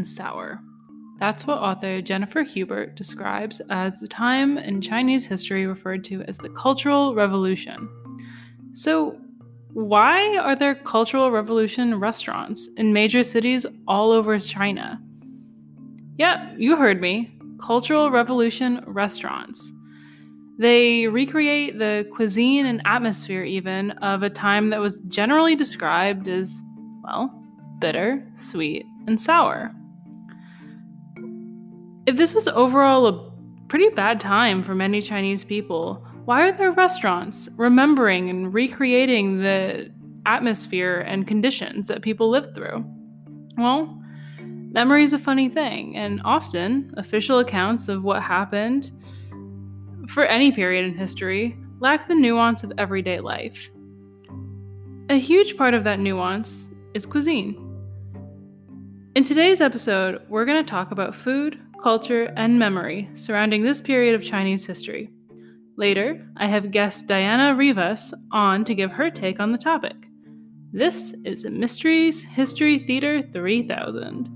and 0.00 0.08
sour. 0.08 0.58
That's 1.18 1.46
what 1.46 1.58
author 1.58 2.00
Jennifer 2.00 2.42
Hubert 2.42 2.94
describes 2.94 3.60
as 3.68 4.00
the 4.00 4.06
time 4.06 4.56
in 4.56 4.80
Chinese 4.80 5.26
history 5.26 5.66
referred 5.66 6.02
to 6.04 6.22
as 6.22 6.38
the 6.38 6.48
Cultural 6.48 7.14
Revolution. 7.14 7.86
So, 8.72 9.18
why 9.74 10.38
are 10.38 10.56
there 10.56 10.74
Cultural 10.74 11.30
Revolution 11.30 12.00
restaurants 12.00 12.70
in 12.78 12.94
major 12.94 13.22
cities 13.22 13.66
all 13.86 14.10
over 14.10 14.38
China? 14.38 14.98
Yeah, 16.16 16.54
you 16.56 16.76
heard 16.76 16.98
me. 16.98 17.30
Cultural 17.60 18.10
Revolution 18.10 18.82
restaurants. 18.86 19.74
They 20.58 21.08
recreate 21.08 21.78
the 21.78 22.08
cuisine 22.14 22.64
and 22.64 22.80
atmosphere, 22.86 23.44
even, 23.44 23.90
of 23.90 24.22
a 24.22 24.30
time 24.30 24.70
that 24.70 24.80
was 24.80 25.00
generally 25.08 25.54
described 25.54 26.28
as, 26.28 26.62
well, 27.04 27.30
bitter, 27.78 28.26
sweet, 28.34 28.86
and 29.06 29.20
sour. 29.20 29.74
If 32.06 32.16
this 32.16 32.34
was 32.34 32.48
overall 32.48 33.06
a 33.06 33.30
pretty 33.68 33.88
bad 33.90 34.20
time 34.20 34.62
for 34.62 34.74
many 34.74 35.02
Chinese 35.02 35.44
people, 35.44 36.06
why 36.24 36.48
are 36.48 36.52
there 36.52 36.72
restaurants 36.72 37.48
remembering 37.56 38.30
and 38.30 38.52
recreating 38.52 39.38
the 39.38 39.90
atmosphere 40.24 41.00
and 41.00 41.26
conditions 41.26 41.88
that 41.88 42.02
people 42.02 42.30
lived 42.30 42.54
through? 42.54 42.84
Well, 43.58 44.02
memory 44.40 45.02
is 45.02 45.12
a 45.12 45.18
funny 45.18 45.48
thing, 45.50 45.96
and 45.96 46.22
often 46.24 46.94
official 46.96 47.38
accounts 47.38 47.88
of 47.88 48.02
what 48.02 48.22
happened 48.22 48.90
for 50.08 50.24
any 50.24 50.52
period 50.52 50.86
in 50.86 50.96
history 50.96 51.56
lack 51.80 52.08
the 52.08 52.14
nuance 52.14 52.64
of 52.64 52.72
everyday 52.78 53.20
life. 53.20 53.70
A 55.10 55.16
huge 55.16 55.56
part 55.56 55.74
of 55.74 55.84
that 55.84 55.98
nuance 55.98 56.70
is 56.94 57.04
cuisine. 57.06 57.66
In 59.14 59.24
today's 59.24 59.60
episode, 59.60 60.22
we're 60.28 60.44
going 60.44 60.64
to 60.64 60.70
talk 60.70 60.92
about 60.92 61.16
food, 61.16 61.58
culture, 61.80 62.32
and 62.36 62.58
memory 62.58 63.08
surrounding 63.14 63.62
this 63.62 63.80
period 63.80 64.14
of 64.14 64.24
Chinese 64.24 64.66
history. 64.66 65.10
Later, 65.76 66.26
I 66.36 66.46
have 66.46 66.70
guest 66.70 67.06
Diana 67.06 67.54
Rivas 67.54 68.12
on 68.32 68.64
to 68.66 68.74
give 68.74 68.90
her 68.92 69.10
take 69.10 69.40
on 69.40 69.52
the 69.52 69.58
topic. 69.58 69.96
This 70.72 71.14
is 71.24 71.44
Mystery 71.46 72.12
History 72.12 72.78
Theater 72.78 73.22
3000. 73.22 74.28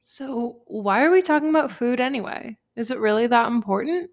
So, 0.00 0.62
why 0.66 1.02
are 1.02 1.10
we 1.10 1.20
talking 1.20 1.50
about 1.50 1.72
food 1.72 2.00
anyway? 2.00 2.56
Is 2.76 2.90
it 2.90 2.98
really 2.98 3.26
that 3.26 3.48
important? 3.48 4.10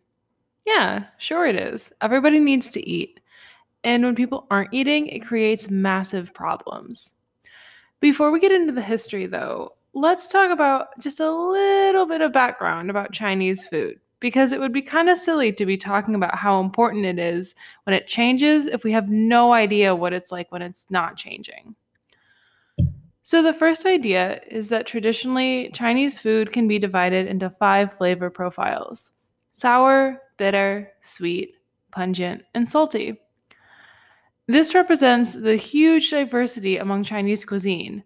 Yeah, 0.66 1.06
sure 1.18 1.46
it 1.46 1.56
is. 1.56 1.92
Everybody 2.02 2.40
needs 2.40 2.72
to 2.72 2.88
eat. 2.90 3.20
And 3.84 4.04
when 4.04 4.16
people 4.16 4.48
aren't 4.52 4.74
eating, 4.74 5.08
it 5.08 5.20
creates 5.20 5.70
massive 5.70 6.34
problems. 6.34 7.14
Before 8.00 8.32
we 8.32 8.40
get 8.40 8.52
into 8.52 8.74
the 8.74 8.82
history, 8.82 9.26
though, 9.28 9.70
let's 9.94 10.28
talk 10.28 10.52
about 10.52 10.88
just 11.00 11.20
a 11.20 11.32
little 11.32 12.06
bit 12.06 12.22
of 12.22 12.34
background 12.34 12.90
about 12.90 13.14
Chinese 13.14 13.68
food, 13.68 14.00
because 14.20 14.52
it 14.52 14.60
would 14.60 14.74
be 14.74 14.82
kind 14.82 15.10
of 15.10 15.18
silly 15.18 15.52
to 15.54 15.66
be 15.66 15.78
talking 15.78 16.16
about 16.16 16.36
how 16.36 16.60
important 16.62 17.06
it 17.06 17.20
is 17.20 17.56
when 17.86 17.96
it 17.96 18.08
changes 18.08 18.68
if 18.68 18.84
we 18.84 18.92
have 18.94 19.10
no 19.10 19.54
idea 19.54 19.96
what 19.96 20.14
it's 20.14 20.32
like 20.32 20.52
when 20.52 20.62
it's 20.62 20.88
not 20.90 21.18
changing. 21.18 21.76
So, 23.22 23.42
the 23.42 23.54
first 23.54 23.86
idea 23.86 24.42
is 24.50 24.70
that 24.70 24.86
traditionally 24.86 25.70
Chinese 25.74 26.20
food 26.20 26.52
can 26.52 26.68
be 26.68 26.78
divided 26.80 27.28
into 27.28 27.50
five 27.50 27.94
flavor 27.94 28.30
profiles 28.30 29.12
sour, 29.54 30.20
bitter, 30.38 30.92
sweet, 31.02 31.56
pungent, 31.92 32.44
and 32.54 32.70
salty. 32.70 33.20
This 34.48 34.76
represents 34.76 35.34
the 35.34 35.56
huge 35.56 36.10
diversity 36.10 36.78
among 36.78 37.04
Chinese 37.04 37.46
cuisine, 37.46 38.04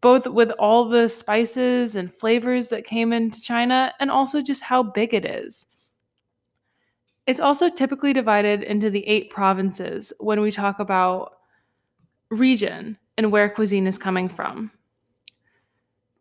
both 0.00 0.26
with 0.26 0.50
all 0.52 0.88
the 0.88 1.08
spices 1.08 1.96
and 1.96 2.12
flavors 2.12 2.68
that 2.68 2.86
came 2.86 3.12
into 3.12 3.40
China 3.40 3.92
and 3.98 4.10
also 4.10 4.40
just 4.40 4.62
how 4.62 4.82
big 4.82 5.14
it 5.14 5.24
is. 5.24 5.66
It's 7.26 7.40
also 7.40 7.68
typically 7.68 8.12
divided 8.12 8.62
into 8.62 8.90
the 8.90 9.06
eight 9.06 9.30
provinces 9.30 10.12
when 10.20 10.40
we 10.40 10.50
talk 10.50 10.78
about 10.78 11.38
region 12.30 12.98
and 13.16 13.32
where 13.32 13.48
cuisine 13.48 13.86
is 13.86 13.98
coming 13.98 14.28
from. 14.28 14.70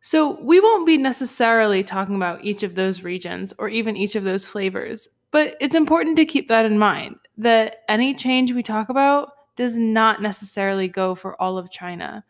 So, 0.01 0.39
we 0.41 0.59
won't 0.59 0.85
be 0.85 0.97
necessarily 0.97 1.81
talking 1.83 2.15
about 2.15 2.43
each 2.43 2.63
of 2.63 2.75
those 2.75 3.03
regions 3.03 3.53
or 3.57 3.69
even 3.69 3.95
each 3.95 4.15
of 4.15 4.25
those 4.25 4.45
flavors, 4.45 5.07
but 5.33 5.57
it's 5.59 5.73
important 5.73 6.15
to 6.17 6.25
keep 6.25 6.47
that 6.47 6.63
in 6.63 6.77
mind 6.77 7.15
that 7.39 7.77
any 7.89 8.13
change 8.13 8.53
we 8.53 8.61
talk 8.61 8.89
about 8.89 9.33
does 9.55 9.75
not 9.75 10.21
necessarily 10.21 10.87
go 10.87 11.15
for 11.15 11.39
all 11.41 11.57
of 11.57 11.71
China. 11.71 12.23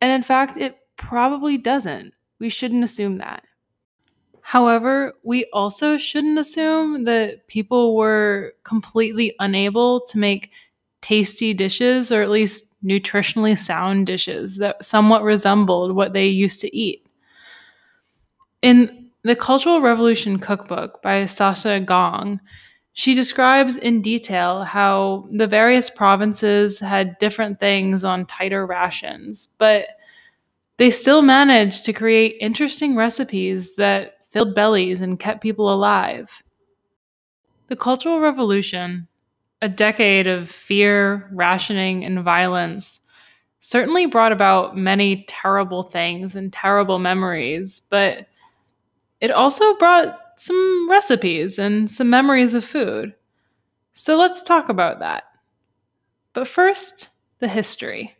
And 0.00 0.12
in 0.12 0.22
fact, 0.22 0.56
it 0.56 0.78
probably 0.96 1.58
doesn't. 1.58 2.14
We 2.38 2.48
shouldn't 2.48 2.84
assume 2.84 3.18
that. 3.18 3.42
However, 4.40 5.14
we 5.24 5.46
also 5.52 5.96
shouldn't 5.96 6.38
assume 6.38 7.04
that 7.04 7.48
people 7.48 7.96
were 7.96 8.52
completely 8.62 9.34
unable 9.40 10.00
to 10.06 10.18
make 10.18 10.50
tasty 11.00 11.54
dishes 11.54 12.12
or 12.12 12.22
at 12.22 12.30
least 12.30 12.72
nutritionally 12.84 13.58
sound 13.58 14.06
dishes 14.06 14.58
that 14.58 14.84
somewhat 14.84 15.24
resembled 15.24 15.96
what 15.96 16.12
they 16.12 16.26
used 16.26 16.60
to 16.60 16.76
eat. 16.76 17.04
In 18.62 19.03
the 19.24 19.34
Cultural 19.34 19.80
Revolution 19.80 20.38
cookbook 20.38 21.02
by 21.02 21.26
Sasha 21.26 21.80
Gong, 21.80 22.40
she 22.92 23.14
describes 23.14 23.76
in 23.76 24.02
detail 24.02 24.62
how 24.62 25.26
the 25.32 25.46
various 25.46 25.90
provinces 25.90 26.78
had 26.78 27.18
different 27.18 27.58
things 27.58 28.04
on 28.04 28.26
tighter 28.26 28.64
rations, 28.66 29.48
but 29.58 29.86
they 30.76 30.90
still 30.90 31.22
managed 31.22 31.84
to 31.84 31.92
create 31.92 32.36
interesting 32.40 32.94
recipes 32.94 33.74
that 33.76 34.18
filled 34.30 34.54
bellies 34.54 35.00
and 35.00 35.18
kept 35.18 35.42
people 35.42 35.72
alive. 35.72 36.30
The 37.68 37.76
Cultural 37.76 38.20
Revolution 38.20 39.08
a 39.64 39.68
decade 39.68 40.26
of 40.26 40.50
fear, 40.50 41.26
rationing, 41.32 42.04
and 42.04 42.22
violence 42.22 43.00
certainly 43.60 44.04
brought 44.04 44.30
about 44.30 44.76
many 44.76 45.24
terrible 45.26 45.84
things 45.84 46.36
and 46.36 46.52
terrible 46.52 46.98
memories, 46.98 47.80
but 47.88 48.26
it 49.24 49.30
also 49.30 49.74
brought 49.78 50.20
some 50.36 50.86
recipes 50.90 51.58
and 51.58 51.90
some 51.90 52.10
memories 52.10 52.52
of 52.52 52.62
food. 52.62 53.14
So 53.94 54.18
let's 54.18 54.42
talk 54.42 54.68
about 54.68 54.98
that. 54.98 55.24
But 56.34 56.46
first, 56.46 57.08
the 57.38 57.48
history. 57.48 58.18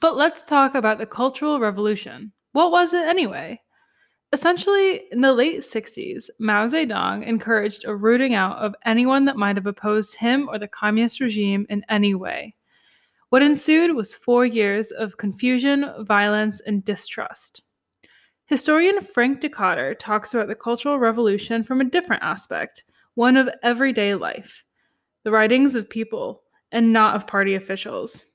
But 0.00 0.16
let's 0.16 0.42
talk 0.42 0.74
about 0.74 0.98
the 0.98 1.06
Cultural 1.06 1.60
Revolution. 1.60 2.32
What 2.54 2.70
was 2.70 2.94
it 2.94 3.04
anyway? 3.04 3.60
Mm-hmm. 3.60 4.34
Essentially, 4.34 5.02
in 5.10 5.20
the 5.22 5.32
late 5.32 5.60
60s, 5.60 6.30
Mao 6.38 6.66
Zedong 6.66 7.26
encouraged 7.26 7.84
a 7.84 7.96
rooting 7.96 8.34
out 8.34 8.58
of 8.58 8.76
anyone 8.84 9.24
that 9.24 9.36
might 9.36 9.56
have 9.56 9.66
opposed 9.66 10.14
him 10.14 10.48
or 10.48 10.56
the 10.56 10.68
communist 10.68 11.18
regime 11.18 11.66
in 11.68 11.84
any 11.88 12.14
way. 12.14 12.54
What 13.30 13.42
ensued 13.42 13.96
was 13.96 14.14
four 14.14 14.46
years 14.46 14.92
of 14.92 15.16
confusion, 15.16 15.90
violence, 16.04 16.60
and 16.60 16.84
distrust. 16.84 17.62
Historian 18.46 19.02
Frank 19.02 19.40
Dikötter 19.40 19.96
talks 19.98 20.32
about 20.32 20.46
the 20.46 20.54
Cultural 20.54 21.00
Revolution 21.00 21.64
from 21.64 21.80
a 21.80 21.90
different 21.90 22.22
aspect, 22.22 22.84
one 23.14 23.36
of 23.36 23.50
everyday 23.64 24.14
life 24.14 24.62
the 25.24 25.32
writings 25.32 25.74
of 25.74 25.88
people, 25.88 26.42
and 26.70 26.92
not 26.92 27.16
of 27.16 27.26
party 27.26 27.54
officials. 27.54 28.26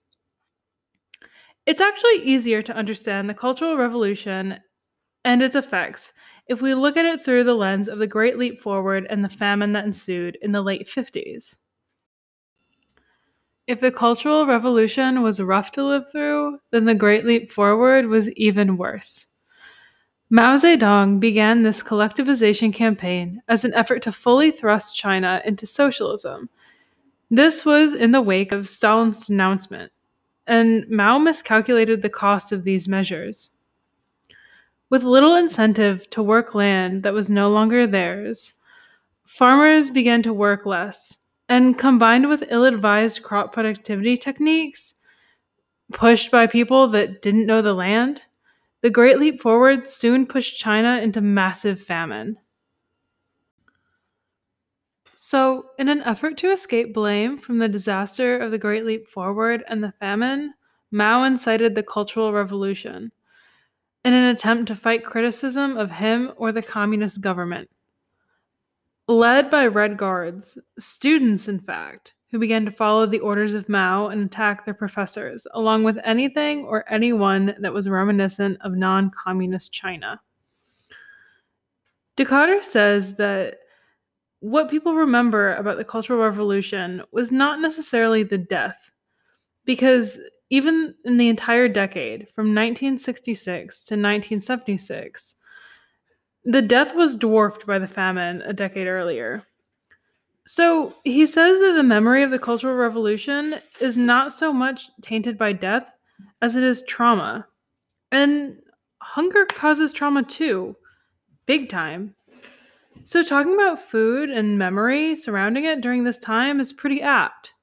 It's 1.69 1.81
actually 1.81 2.23
easier 2.23 2.63
to 2.63 2.75
understand 2.75 3.29
the 3.29 3.35
Cultural 3.35 3.77
Revolution 3.77 4.59
and 5.23 5.43
its 5.43 5.53
effects 5.53 6.13
if 6.47 6.63
we 6.63 6.73
look 6.73 6.97
at 6.97 7.05
it 7.05 7.23
through 7.23 7.43
the 7.43 7.53
lens 7.53 7.87
of 7.87 7.99
the 7.99 8.07
Great 8.07 8.39
Leap 8.39 8.59
Forward 8.59 9.05
and 9.07 9.23
the 9.23 9.29
famine 9.29 9.73
that 9.73 9.85
ensued 9.85 10.35
in 10.41 10.51
the 10.51 10.63
late 10.63 10.87
50s. 10.87 11.57
If 13.67 13.81
the 13.81 13.91
Cultural 13.91 14.47
Revolution 14.47 15.21
was 15.21 15.39
rough 15.39 15.69
to 15.73 15.83
live 15.83 16.11
through, 16.11 16.57
then 16.71 16.85
the 16.85 16.95
Great 16.95 17.23
Leap 17.23 17.51
Forward 17.51 18.07
was 18.07 18.31
even 18.31 18.75
worse. 18.75 19.27
Mao 20.27 20.55
Zedong 20.55 21.19
began 21.19 21.61
this 21.61 21.83
collectivization 21.83 22.73
campaign 22.73 23.43
as 23.47 23.63
an 23.63 23.75
effort 23.75 24.01
to 24.01 24.11
fully 24.11 24.49
thrust 24.49 24.95
China 24.95 25.39
into 25.45 25.67
socialism. 25.67 26.49
This 27.29 27.63
was 27.63 27.93
in 27.93 28.09
the 28.09 28.23
wake 28.23 28.51
of 28.51 28.67
Stalin's 28.67 29.27
denouncement 29.27 29.91
and 30.49 30.89
Mao 30.89 31.19
miscalculated 31.19 32.01
the 32.01 32.09
cost 32.09 32.51
of 32.51 32.63
these 32.63 32.87
measures. 32.87 33.51
With 34.89 35.03
little 35.03 35.35
incentive 35.35 36.09
to 36.09 36.23
work 36.23 36.55
land 36.55 37.03
that 37.03 37.13
was 37.13 37.29
no 37.29 37.49
longer 37.49 37.85
theirs, 37.85 38.53
farmers 39.23 39.91
began 39.91 40.23
to 40.23 40.33
work 40.33 40.65
less, 40.65 41.19
and 41.47 41.77
combined 41.77 42.27
with 42.27 42.43
ill 42.49 42.65
advised 42.65 43.21
crop 43.21 43.53
productivity 43.53 44.17
techniques, 44.17 44.95
pushed 45.93 46.31
by 46.31 46.47
people 46.47 46.87
that 46.87 47.21
didn't 47.21 47.45
know 47.45 47.61
the 47.61 47.73
land, 47.73 48.23
the 48.81 48.89
Great 48.89 49.19
Leap 49.19 49.39
Forward 49.39 49.87
soon 49.87 50.25
pushed 50.25 50.57
China 50.57 50.99
into 50.99 51.21
massive 51.21 51.79
famine. 51.79 52.37
So, 55.29 55.65
in 55.77 55.89
an 55.89 56.01
effort 56.01 56.37
to 56.37 56.51
escape 56.51 56.91
blame 56.91 57.37
from 57.37 57.59
the 57.59 57.69
disaster 57.69 58.39
of 58.39 58.49
the 58.49 58.57
Great 58.57 58.83
Leap 58.83 59.07
Forward 59.07 59.63
and 59.67 59.83
the 59.83 59.91
famine, 59.99 60.55
Mao 60.89 61.23
incited 61.23 61.75
the 61.75 61.83
Cultural 61.83 62.33
Revolution 62.33 63.11
in 64.03 64.13
an 64.13 64.23
attempt 64.23 64.69
to 64.69 64.75
fight 64.75 65.05
criticism 65.05 65.77
of 65.77 65.91
him 65.91 66.31
or 66.35 66.51
the 66.51 66.63
communist 66.63 67.21
government. 67.21 67.69
Led 69.07 69.51
by 69.51 69.67
Red 69.67 69.97
Guards, 69.97 70.57
students, 70.79 71.47
in 71.47 71.59
fact, 71.59 72.15
who 72.31 72.39
began 72.39 72.65
to 72.65 72.71
follow 72.71 73.05
the 73.05 73.19
orders 73.19 73.53
of 73.53 73.69
Mao 73.69 74.07
and 74.07 74.25
attack 74.25 74.65
their 74.65 74.73
professors, 74.73 75.45
along 75.53 75.83
with 75.83 75.99
anything 76.03 76.65
or 76.65 76.91
anyone 76.91 77.53
that 77.59 77.71
was 77.71 77.87
reminiscent 77.87 78.57
of 78.61 78.73
non 78.73 79.11
communist 79.11 79.71
China. 79.71 80.21
Dikötter 82.17 82.63
says 82.63 83.13
that 83.17 83.59
what 84.39 84.69
people 84.69 84.93
remember 84.93 85.53
about 85.55 85.77
the 85.77 85.83
Cultural 85.83 86.23
Revolution 86.23 87.03
was 87.11 87.31
not 87.31 87.59
necessarily 87.59 88.23
the 88.23 88.37
death, 88.37 88.91
because 89.65 90.19
even 90.49 90.95
in 91.05 91.17
the 91.17 91.29
entire 91.29 91.67
decade 91.67 92.27
from 92.33 92.55
1966 92.55 93.75
to 93.81 93.93
1976, 93.93 95.35
the 96.45 96.61
death 96.61 96.95
was 96.95 97.15
dwarfed 97.15 97.67
by 97.67 97.77
the 97.77 97.87
famine 97.87 98.41
a 98.43 98.53
decade 98.53 98.87
earlier. 98.87 99.43
So 100.45 100.95
he 101.03 101.25
says 101.25 101.59
that 101.59 101.73
the 101.73 101.83
memory 101.83 102.23
of 102.23 102.31
the 102.31 102.39
Cultural 102.39 102.75
Revolution 102.75 103.55
is 103.79 103.97
not 103.97 104.33
so 104.33 104.51
much 104.51 104.89
tainted 105.01 105.37
by 105.37 105.53
death 105.53 105.91
as 106.41 106.55
it 106.55 106.63
is 106.63 106.81
trauma. 106.87 107.45
And 108.11 108.57
hunger 109.01 109.45
causes 109.45 109.93
trauma 109.93 110.23
too, 110.23 110.75
big 111.45 111.69
time. 111.69 112.15
So, 113.03 113.23
talking 113.23 113.53
about 113.53 113.79
food 113.79 114.29
and 114.29 114.57
memory 114.57 115.15
surrounding 115.15 115.63
it 115.63 115.81
during 115.81 116.03
this 116.03 116.17
time 116.17 116.59
is 116.59 116.71
pretty 116.71 117.01
apt. 117.01 117.53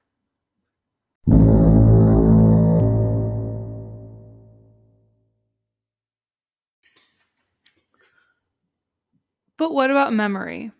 But 9.57 9.73
what 9.73 9.89
about 9.89 10.13
memory? 10.13 10.71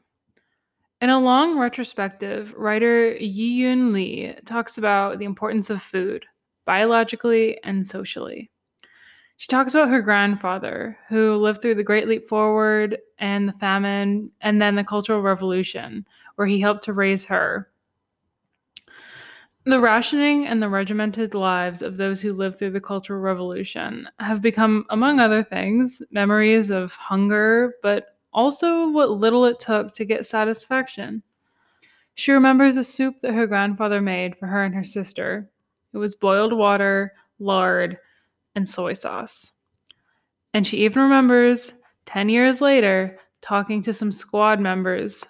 In 0.99 1.09
a 1.09 1.19
long 1.19 1.57
retrospective, 1.57 2.53
writer 2.55 3.13
Yiyun 3.13 3.91
Li 3.91 4.35
talks 4.45 4.77
about 4.77 5.19
the 5.19 5.25
importance 5.25 5.69
of 5.69 5.81
food, 5.81 6.25
biologically 6.65 7.59
and 7.63 7.85
socially. 7.85 8.51
She 9.37 9.47
talks 9.47 9.75
about 9.75 9.89
her 9.89 10.01
grandfather, 10.01 10.97
who 11.09 11.35
lived 11.35 11.61
through 11.61 11.75
the 11.75 11.83
Great 11.83 12.07
Leap 12.07 12.27
Forward 12.27 12.97
and 13.19 13.47
the 13.47 13.53
famine, 13.53 14.31
and 14.41 14.59
then 14.59 14.73
the 14.73 14.83
Cultural 14.83 15.21
Revolution, 15.21 16.07
where 16.35 16.47
he 16.47 16.59
helped 16.59 16.83
to 16.85 16.93
raise 16.93 17.25
her. 17.25 17.69
The 19.65 19.79
rationing 19.79 20.47
and 20.47 20.61
the 20.61 20.69
regimented 20.69 21.35
lives 21.35 21.83
of 21.83 21.97
those 21.97 22.19
who 22.19 22.33
lived 22.33 22.57
through 22.57 22.71
the 22.71 22.81
Cultural 22.81 23.19
Revolution 23.19 24.09
have 24.19 24.41
become, 24.41 24.85
among 24.89 25.19
other 25.19 25.43
things, 25.43 26.01
memories 26.09 26.71
of 26.71 26.93
hunger, 26.93 27.75
but 27.83 28.17
also 28.33 28.89
what 28.89 29.11
little 29.11 29.45
it 29.45 29.59
took 29.59 29.93
to 29.93 30.05
get 30.05 30.25
satisfaction. 30.25 31.21
She 32.15 32.31
remembers 32.31 32.77
a 32.77 32.83
soup 32.83 33.19
that 33.21 33.33
her 33.33 33.45
grandfather 33.45 34.01
made 34.01 34.35
for 34.37 34.47
her 34.47 34.63
and 34.63 34.73
her 34.73 34.83
sister. 34.83 35.47
It 35.93 35.99
was 35.99 36.15
boiled 36.15 36.53
water, 36.53 37.13
lard, 37.37 37.99
and 38.57 38.67
soy 38.67 38.91
sauce. 38.93 39.51
And 40.53 40.65
she 40.65 40.77
even 40.77 41.03
remembers 41.03 41.71
10 42.07 42.27
years 42.27 42.59
later 42.59 43.19
talking 43.41 43.83
to 43.83 43.93
some 43.93 44.11
squad 44.11 44.59
members 44.59 45.23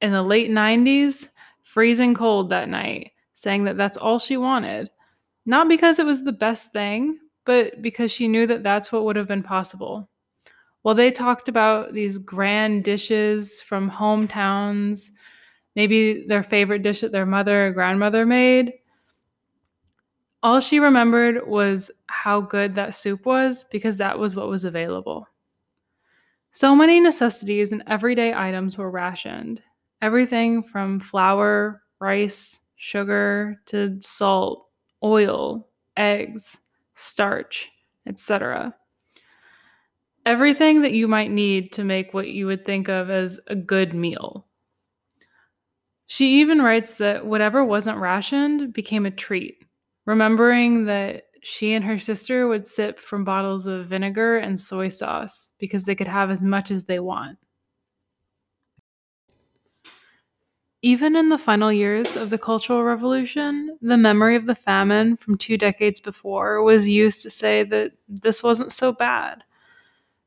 in 0.00 0.12
the 0.12 0.22
late 0.22 0.50
90s, 0.50 1.28
freezing 1.62 2.14
cold 2.14 2.48
that 2.48 2.70
night, 2.70 3.12
saying 3.34 3.64
that 3.64 3.76
that's 3.76 3.98
all 3.98 4.18
she 4.18 4.38
wanted. 4.38 4.90
Not 5.44 5.68
because 5.68 5.98
it 5.98 6.06
was 6.06 6.24
the 6.24 6.32
best 6.32 6.72
thing, 6.72 7.18
but 7.44 7.82
because 7.82 8.10
she 8.10 8.28
knew 8.28 8.46
that 8.46 8.62
that's 8.62 8.90
what 8.90 9.04
would 9.04 9.16
have 9.16 9.28
been 9.28 9.42
possible. 9.42 10.08
Well, 10.84 10.94
they 10.94 11.10
talked 11.10 11.48
about 11.48 11.92
these 11.92 12.16
grand 12.16 12.82
dishes 12.84 13.60
from 13.60 13.90
hometowns, 13.90 15.10
maybe 15.76 16.26
their 16.26 16.42
favorite 16.42 16.82
dish 16.82 17.02
that 17.02 17.12
their 17.12 17.26
mother 17.26 17.66
or 17.66 17.72
grandmother 17.72 18.24
made. 18.24 18.72
All 20.44 20.60
she 20.60 20.78
remembered 20.78 21.44
was 21.48 21.90
how 22.06 22.40
good 22.40 22.76
that 22.76 22.94
soup 22.94 23.26
was 23.26 23.64
because 23.64 23.98
that 23.98 24.16
was 24.16 24.36
what 24.36 24.46
was 24.46 24.62
available. 24.62 25.26
So 26.52 26.76
many 26.76 27.00
necessities 27.00 27.72
and 27.72 27.82
everyday 27.88 28.32
items 28.32 28.78
were 28.78 28.90
rationed. 28.90 29.60
Everything 30.00 30.62
from 30.62 31.00
flour, 31.00 31.82
rice, 31.98 32.60
sugar 32.76 33.60
to 33.66 33.98
salt, 34.00 34.68
oil, 35.02 35.66
eggs, 35.96 36.60
starch, 36.94 37.68
etc 38.06 38.72
everything 40.26 40.82
that 40.82 40.92
you 40.92 41.06
might 41.06 41.30
need 41.30 41.72
to 41.72 41.84
make 41.84 42.14
what 42.14 42.28
you 42.28 42.46
would 42.46 42.64
think 42.64 42.88
of 42.88 43.10
as 43.10 43.38
a 43.46 43.54
good 43.54 43.94
meal. 43.94 44.46
She 46.06 46.40
even 46.40 46.62
writes 46.62 46.96
that 46.96 47.26
whatever 47.26 47.64
wasn't 47.64 47.98
rationed 47.98 48.72
became 48.72 49.06
a 49.06 49.10
treat, 49.10 49.63
remembering 50.06 50.86
that 50.86 51.24
she 51.42 51.74
and 51.74 51.84
her 51.84 51.98
sister 51.98 52.48
would 52.48 52.66
sip 52.66 52.98
from 52.98 53.24
bottles 53.24 53.66
of 53.66 53.86
vinegar 53.86 54.38
and 54.38 54.58
soy 54.58 54.88
sauce 54.88 55.50
because 55.58 55.84
they 55.84 55.94
could 55.94 56.08
have 56.08 56.30
as 56.30 56.42
much 56.42 56.70
as 56.70 56.84
they 56.84 56.98
want. 56.98 57.38
Even 60.82 61.16
in 61.16 61.30
the 61.30 61.38
final 61.38 61.72
years 61.72 62.14
of 62.14 62.28
the 62.28 62.38
Cultural 62.38 62.84
Revolution, 62.84 63.78
the 63.80 63.96
memory 63.96 64.36
of 64.36 64.44
the 64.46 64.54
famine 64.54 65.16
from 65.16 65.38
two 65.38 65.56
decades 65.56 66.00
before 66.00 66.62
was 66.62 66.88
used 66.88 67.22
to 67.22 67.30
say 67.30 67.62
that 67.64 67.92
this 68.08 68.42
wasn't 68.42 68.72
so 68.72 68.92
bad 68.92 69.44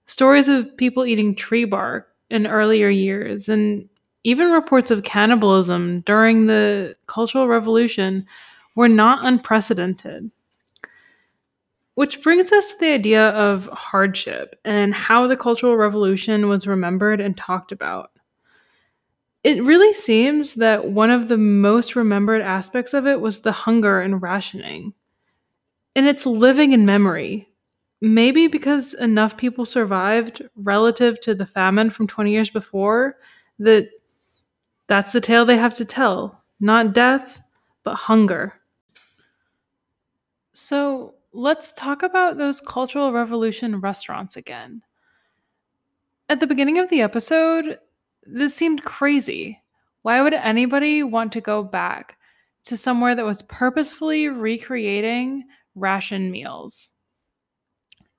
stories 0.08 0.48
of 0.48 0.76
people 0.78 1.06
eating 1.06 1.36
tree 1.36 1.66
bark 1.66 2.08
in 2.30 2.48
earlier 2.48 2.90
years, 2.90 3.48
and 3.48 3.88
even 4.24 4.52
reports 4.52 4.90
of 4.90 5.04
cannibalism 5.04 6.02
during 6.02 6.48
the 6.48 6.96
Cultural 7.06 7.48
Revolution 7.48 8.26
were 8.78 8.88
not 8.88 9.26
unprecedented. 9.26 10.30
Which 11.96 12.22
brings 12.22 12.52
us 12.52 12.74
to 12.74 12.78
the 12.80 12.94
idea 12.94 13.30
of 13.30 13.66
hardship 13.74 14.56
and 14.64 14.94
how 14.94 15.26
the 15.26 15.36
Cultural 15.36 15.76
Revolution 15.76 16.48
was 16.48 16.68
remembered 16.68 17.20
and 17.20 17.36
talked 17.36 17.72
about. 17.72 18.12
It 19.44 19.64
really 19.64 19.94
seems 19.94 20.54
that 20.56 20.90
one 20.90 21.10
of 21.10 21.28
the 21.28 21.40
most 21.40 21.96
remembered 21.96 22.44
aspects 22.44 22.94
of 22.94 23.08
it 23.08 23.20
was 23.20 23.40
the 23.40 23.52
hunger 23.52 24.00
and 24.00 24.22
rationing. 24.22 24.94
And 25.96 26.06
it's 26.06 26.28
living 26.28 26.72
in 26.72 26.86
memory, 26.86 27.50
maybe 28.00 28.46
because 28.46 28.94
enough 28.94 29.38
people 29.38 29.66
survived 29.66 30.48
relative 30.56 31.20
to 31.22 31.34
the 31.34 31.48
famine 31.48 31.90
from 31.90 32.06
20 32.06 32.32
years 32.32 32.52
before 32.52 33.18
that 33.58 33.90
that's 34.86 35.14
the 35.14 35.20
tale 35.20 35.46
they 35.46 35.58
have 35.58 35.74
to 35.74 35.86
tell 35.86 36.44
not 36.60 36.94
death 36.94 37.42
but 37.84 37.96
hunger 37.96 38.54
so 40.60 41.14
let's 41.34 41.72
talk 41.72 42.02
about 42.02 42.38
those 42.38 42.62
cultural 42.62 43.14
revolution 43.14 43.80
restaurants 43.80 44.36
again. 44.36 44.82
At 46.30 46.40
the 46.40 46.48
beginning 46.48 46.80
of 46.80 46.90
the 46.90 47.02
episode 47.02 47.78
this 48.26 48.56
seemed 48.56 48.84
crazy. 48.84 49.62
Why 50.02 50.20
would 50.20 50.34
anybody 50.34 51.04
want 51.04 51.32
to 51.34 51.42
go 51.42 51.62
back 51.62 52.18
to 52.66 52.76
somewhere 52.76 53.14
that 53.14 53.24
was 53.24 53.44
purposefully 53.44 54.30
recreating 54.30 55.44
ration 55.76 56.32
meals? 56.32 56.90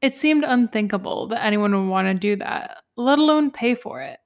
It 0.00 0.16
seemed 0.16 0.44
unthinkable 0.44 1.26
that 1.28 1.44
anyone 1.44 1.74
would 1.74 1.90
want 1.90 2.06
to 2.06 2.14
do 2.14 2.36
that, 2.36 2.84
let 2.96 3.18
alone 3.18 3.50
pay 3.50 3.74
for 3.74 4.00
it. 4.00 4.20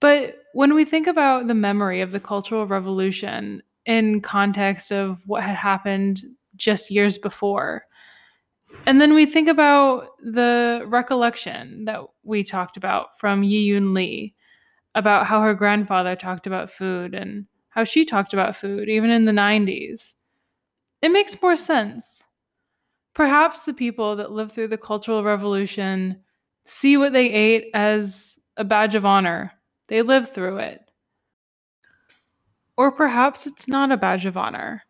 But 0.00 0.36
when 0.54 0.74
we 0.74 0.84
think 0.84 1.08
about 1.08 1.48
the 1.48 1.54
memory 1.54 2.02
of 2.02 2.12
the 2.12 2.20
Cultural 2.20 2.68
Revolution 2.68 3.64
in 3.84 4.20
context 4.20 4.92
of 4.92 5.26
what 5.26 5.42
had 5.42 5.56
happened 5.56 6.22
just 6.56 6.90
years 6.90 7.18
before, 7.18 7.86
and 8.84 9.00
then 9.00 9.14
we 9.14 9.26
think 9.26 9.48
about 9.48 10.08
the 10.22 10.84
recollection 10.86 11.84
that 11.86 12.00
we 12.22 12.44
talked 12.44 12.76
about 12.76 13.18
from 13.18 13.42
Yiyun 13.42 13.94
Li 13.94 14.34
about 14.94 15.26
how 15.26 15.40
her 15.42 15.54
grandfather 15.54 16.16
talked 16.16 16.46
about 16.46 16.70
food 16.70 17.14
and 17.14 17.46
how 17.70 17.84
she 17.84 18.04
talked 18.04 18.32
about 18.32 18.56
food 18.56 18.88
even 18.88 19.10
in 19.10 19.24
the 19.24 19.32
90s. 19.32 20.14
It 21.02 21.10
makes 21.10 21.40
more 21.40 21.56
sense. 21.56 22.22
Perhaps 23.14 23.64
the 23.64 23.74
people 23.74 24.16
that 24.16 24.32
lived 24.32 24.52
through 24.52 24.68
the 24.68 24.78
Cultural 24.78 25.22
Revolution 25.22 26.22
see 26.64 26.96
what 26.96 27.12
they 27.12 27.30
ate 27.30 27.66
as 27.74 28.38
a 28.56 28.64
badge 28.64 28.94
of 28.94 29.06
honor. 29.06 29.52
They 29.88 30.02
lived 30.02 30.32
through 30.32 30.58
it. 30.58 30.80
Or 32.76 32.92
perhaps 32.92 33.46
it's 33.46 33.68
not 33.68 33.92
a 33.92 33.96
badge 33.96 34.26
of 34.26 34.36
honor. 34.36 34.82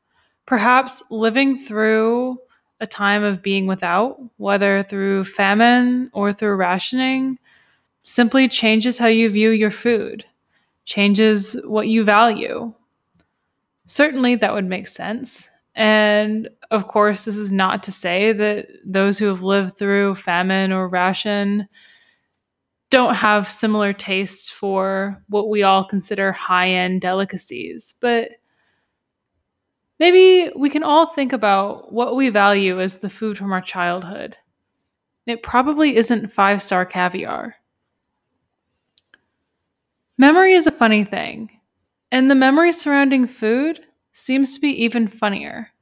Perhaps 0.47 1.03
living 1.11 1.59
through 1.59 2.39
a 2.81 2.87
time 2.87 3.25
of 3.25 3.43
being 3.43 3.67
without, 3.67 4.19
whether 4.37 4.83
through 4.83 5.25
famine 5.25 6.11
or 6.13 6.33
through 6.33 6.57
rationing, 6.57 7.39
simply 8.05 8.49
changes 8.49 8.99
how 8.99 9.07
you 9.07 9.29
view 9.29 9.51
your 9.51 9.71
food, 9.71 10.25
changes 10.85 11.57
what 11.65 11.89
you 11.89 12.05
value. 12.05 12.73
Certainly, 13.87 14.37
that 14.37 14.53
would 14.53 14.67
make 14.67 14.89
sense. 14.89 15.49
And 15.75 16.49
of 16.71 16.89
course, 16.89 17.25
this 17.25 17.37
is 17.37 17.53
not 17.53 17.83
to 17.85 17.93
say 17.93 18.33
that 18.33 18.69
those 18.85 19.19
who 19.19 19.27
have 19.27 19.43
lived 19.43 19.77
through 19.77 20.15
famine 20.15 20.73
or 20.73 20.89
ration 20.89 21.69
don't 22.91 23.15
have 23.15 23.51
similar 23.51 23.93
tastes 23.93 24.49
for 24.49 25.23
what 25.29 25.49
we 25.49 25.63
all 25.63 25.85
consider 25.85 26.33
high 26.33 26.69
end 26.69 27.01
delicacies, 27.01 27.95
but 28.01 28.31
maybe 29.99 30.51
we 30.57 30.71
can 30.71 30.83
all 30.83 31.07
think 31.07 31.33
about 31.33 31.93
what 31.93 32.17
we 32.17 32.29
value 32.29 32.81
as 32.81 32.99
the 32.99 33.11
food 33.11 33.39
from 33.39 33.53
our 33.53 33.61
childhood. 33.61 34.37
It 35.27 35.43
probably 35.43 35.97
isn't 35.97 36.29
five 36.29 36.63
star 36.63 36.87
caviar. 36.87 37.57
Memory 40.19 40.55
is 40.55 40.67
a 40.67 40.73
funny 40.73 41.05
thing, 41.05 41.51
and 42.11 42.31
the 42.31 42.35
memory 42.35 42.73
surrounding 42.73 43.27
food 43.27 43.81
seems 44.13 44.55
to 44.55 44.61
be 44.61 44.71
even 44.85 45.09
funnier. 45.09 45.73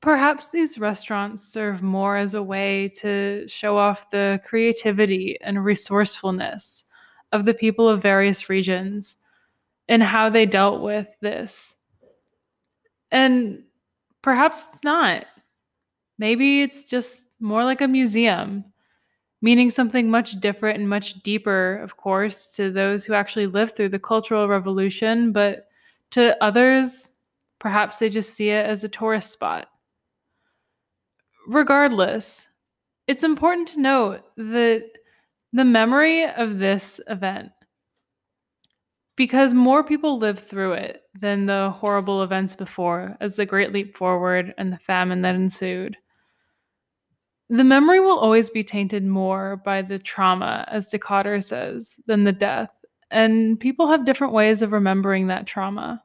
Perhaps 0.00 0.48
these 0.48 0.78
restaurants 0.78 1.42
serve 1.42 1.82
more 1.82 2.16
as 2.16 2.32
a 2.32 2.42
way 2.42 2.88
to 3.00 3.46
show 3.46 3.76
off 3.76 4.08
the 4.10 4.40
creativity 4.46 5.36
and 5.42 5.62
resourcefulness 5.62 6.84
of 7.32 7.44
the 7.44 7.52
people 7.52 7.86
of 7.86 8.00
various 8.00 8.48
regions 8.48 9.18
and 9.90 10.04
how 10.04 10.30
they 10.30 10.46
dealt 10.46 10.80
with 10.82 11.08
this. 11.20 11.74
And 13.10 13.64
perhaps 14.22 14.68
it's 14.70 14.84
not. 14.84 15.26
Maybe 16.16 16.62
it's 16.62 16.88
just 16.88 17.28
more 17.40 17.64
like 17.64 17.80
a 17.80 17.88
museum, 17.88 18.64
meaning 19.42 19.70
something 19.70 20.08
much 20.08 20.38
different 20.38 20.78
and 20.78 20.88
much 20.88 21.22
deeper, 21.22 21.76
of 21.82 21.96
course, 21.96 22.54
to 22.54 22.70
those 22.70 23.04
who 23.04 23.14
actually 23.14 23.48
lived 23.48 23.74
through 23.74 23.88
the 23.88 23.98
Cultural 23.98 24.46
Revolution, 24.46 25.32
but 25.32 25.66
to 26.10 26.40
others, 26.42 27.14
perhaps 27.58 27.98
they 27.98 28.08
just 28.08 28.34
see 28.34 28.50
it 28.50 28.66
as 28.66 28.84
a 28.84 28.88
tourist 28.88 29.32
spot. 29.32 29.68
Regardless, 31.48 32.46
it's 33.08 33.24
important 33.24 33.66
to 33.68 33.80
note 33.80 34.20
that 34.36 34.84
the 35.52 35.64
memory 35.64 36.26
of 36.26 36.58
this 36.58 37.00
event, 37.08 37.50
because 39.20 39.52
more 39.52 39.84
people 39.84 40.18
lived 40.18 40.48
through 40.48 40.72
it 40.72 41.02
than 41.12 41.44
the 41.44 41.70
horrible 41.76 42.22
events 42.22 42.56
before, 42.56 43.18
as 43.20 43.36
the 43.36 43.44
Great 43.44 43.70
Leap 43.70 43.94
Forward 43.94 44.54
and 44.56 44.72
the 44.72 44.78
famine 44.78 45.20
that 45.20 45.34
ensued, 45.34 45.98
the 47.50 47.62
memory 47.62 48.00
will 48.00 48.18
always 48.18 48.48
be 48.48 48.64
tainted 48.64 49.04
more 49.04 49.56
by 49.62 49.82
the 49.82 49.98
trauma, 49.98 50.64
as 50.68 50.90
Dikötter 50.90 51.44
says, 51.44 52.00
than 52.06 52.24
the 52.24 52.32
death. 52.32 52.70
And 53.10 53.60
people 53.60 53.90
have 53.90 54.06
different 54.06 54.32
ways 54.32 54.62
of 54.62 54.72
remembering 54.72 55.26
that 55.26 55.46
trauma. 55.46 56.02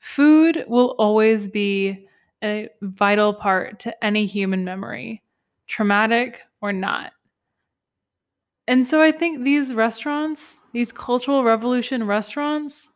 Food 0.00 0.64
will 0.66 0.96
always 0.98 1.46
be 1.46 2.08
a 2.42 2.68
vital 2.82 3.32
part 3.32 3.78
to 3.78 4.04
any 4.04 4.26
human 4.26 4.64
memory, 4.64 5.22
traumatic 5.68 6.40
or 6.60 6.72
not. 6.72 7.12
And 8.68 8.86
so 8.86 9.00
I 9.00 9.12
think 9.12 9.44
these 9.44 9.72
restaurants, 9.72 10.58
these 10.72 10.90
cultural 10.90 11.44
revolution 11.44 12.04
restaurants, 12.04 12.88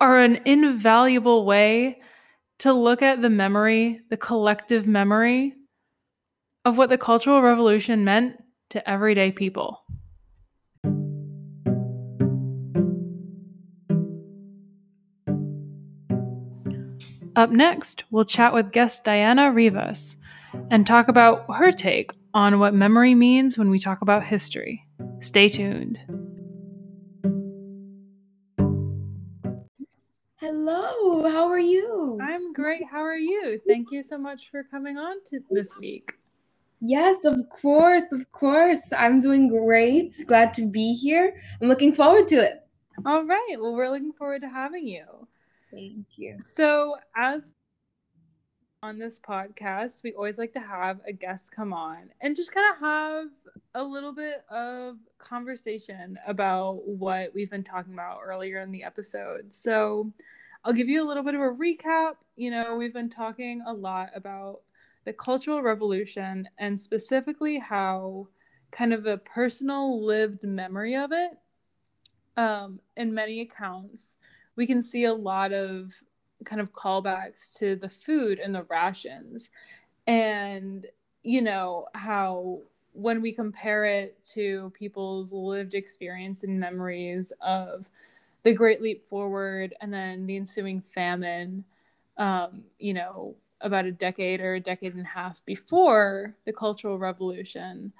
are 0.00 0.18
an 0.18 0.40
invaluable 0.44 1.44
way 1.44 1.98
to 2.58 2.72
look 2.72 3.02
at 3.02 3.20
the 3.20 3.30
memory, 3.30 4.00
the 4.10 4.16
collective 4.16 4.86
memory 4.86 5.54
of 6.64 6.78
what 6.78 6.88
the 6.88 6.98
Cultural 6.98 7.42
Revolution 7.42 8.04
meant 8.04 8.36
to 8.70 8.88
everyday 8.88 9.32
people. 9.32 9.84
Up 17.36 17.50
next, 17.50 18.04
we'll 18.12 18.24
chat 18.24 18.54
with 18.54 18.70
guest 18.70 19.04
Diana 19.04 19.50
Rivas 19.50 20.16
and 20.70 20.86
talk 20.86 21.08
about 21.08 21.44
her 21.52 21.72
take 21.72 22.12
on 22.34 22.58
what 22.58 22.74
memory 22.74 23.14
means 23.14 23.56
when 23.56 23.70
we 23.70 23.78
talk 23.78 24.02
about 24.02 24.24
history. 24.24 24.84
Stay 25.20 25.48
tuned. 25.48 25.98
Hello, 30.40 31.28
how 31.30 31.48
are 31.48 31.60
you? 31.60 32.18
I'm 32.20 32.52
great. 32.52 32.84
How 32.84 33.00
are 33.00 33.16
you? 33.16 33.60
Thank 33.66 33.92
you 33.92 34.02
so 34.02 34.18
much 34.18 34.50
for 34.50 34.64
coming 34.64 34.98
on 34.98 35.16
to 35.26 35.40
this 35.50 35.78
week. 35.78 36.12
Yes, 36.80 37.24
of 37.24 37.38
course, 37.48 38.12
of 38.12 38.30
course. 38.32 38.92
I'm 38.92 39.20
doing 39.20 39.48
great. 39.48 40.14
Glad 40.26 40.52
to 40.54 40.68
be 40.68 40.92
here. 40.92 41.40
I'm 41.62 41.68
looking 41.68 41.94
forward 41.94 42.28
to 42.28 42.42
it. 42.42 42.60
All 43.06 43.24
right. 43.24 43.56
Well, 43.58 43.74
we're 43.74 43.88
looking 43.88 44.12
forward 44.12 44.42
to 44.42 44.48
having 44.48 44.86
you. 44.86 45.04
Thank 45.70 46.18
you. 46.18 46.36
So, 46.40 46.96
as 47.16 47.53
on 48.84 48.98
this 48.98 49.18
podcast, 49.18 50.02
we 50.02 50.12
always 50.12 50.36
like 50.36 50.52
to 50.52 50.60
have 50.60 51.00
a 51.08 51.12
guest 51.12 51.50
come 51.50 51.72
on 51.72 52.10
and 52.20 52.36
just 52.36 52.52
kind 52.52 52.66
of 52.70 52.80
have 52.80 53.26
a 53.74 53.82
little 53.82 54.12
bit 54.12 54.44
of 54.50 54.98
conversation 55.16 56.18
about 56.26 56.86
what 56.86 57.32
we've 57.34 57.50
been 57.50 57.64
talking 57.64 57.94
about 57.94 58.20
earlier 58.22 58.60
in 58.60 58.70
the 58.70 58.84
episode. 58.84 59.50
So, 59.50 60.12
I'll 60.66 60.74
give 60.74 60.88
you 60.88 61.02
a 61.02 61.08
little 61.08 61.22
bit 61.22 61.34
of 61.34 61.40
a 61.40 61.44
recap. 61.44 62.16
You 62.36 62.50
know, 62.50 62.76
we've 62.76 62.92
been 62.92 63.08
talking 63.08 63.62
a 63.66 63.72
lot 63.72 64.10
about 64.14 64.60
the 65.06 65.14
Cultural 65.14 65.62
Revolution 65.62 66.46
and 66.58 66.78
specifically 66.78 67.58
how 67.58 68.28
kind 68.70 68.92
of 68.92 69.06
a 69.06 69.16
personal 69.16 70.04
lived 70.04 70.44
memory 70.44 70.94
of 70.94 71.10
it 71.12 71.30
um, 72.36 72.80
in 72.96 73.14
many 73.14 73.40
accounts 73.40 74.16
we 74.56 74.66
can 74.66 74.80
see 74.80 75.04
a 75.04 75.14
lot 75.14 75.52
of 75.52 75.92
kind 76.44 76.60
of 76.60 76.72
callbacks 76.72 77.56
to 77.58 77.76
the 77.76 77.88
food 77.88 78.38
and 78.38 78.54
the 78.54 78.64
rations 78.64 79.50
and 80.06 80.86
you 81.22 81.40
know 81.40 81.86
how 81.94 82.58
when 82.92 83.22
we 83.22 83.32
compare 83.32 83.84
it 83.84 84.16
to 84.22 84.70
people's 84.76 85.32
lived 85.32 85.74
experience 85.74 86.42
and 86.44 86.60
memories 86.60 87.32
of 87.40 87.88
the 88.42 88.52
great 88.52 88.82
leap 88.82 89.02
forward 89.02 89.74
and 89.80 89.92
then 89.92 90.26
the 90.26 90.36
ensuing 90.36 90.80
famine 90.80 91.64
um, 92.18 92.62
you 92.78 92.92
know 92.92 93.34
about 93.60 93.86
a 93.86 93.92
decade 93.92 94.40
or 94.40 94.54
a 94.54 94.60
decade 94.60 94.94
and 94.94 95.06
a 95.06 95.08
half 95.08 95.44
before 95.46 96.34
the 96.44 96.52
cultural 96.52 96.98
revolution 96.98 97.92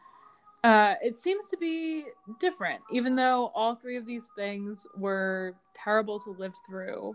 uh, 0.65 0.95
it 1.03 1.15
seems 1.15 1.51
to 1.51 1.59
be 1.59 2.07
different, 2.41 2.81
even 2.91 3.15
though 3.15 3.53
all 3.55 3.75
three 3.75 3.99
of 3.99 4.07
these 4.07 4.31
things 4.35 4.87
were 4.97 5.55
terrible 5.75 6.19
to 6.19 6.31
live 6.31 6.55
through. 6.67 7.15